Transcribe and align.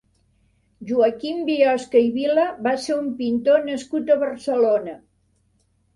Joaquim 0.91 1.43
Biosca 1.49 2.01
i 2.07 2.09
Vila 2.17 2.47
va 2.69 2.73
ser 2.87 2.97
un 3.03 3.13
pintor 3.21 3.63
nascut 3.69 4.13
a 4.15 4.19
Barcelona. 4.25 4.97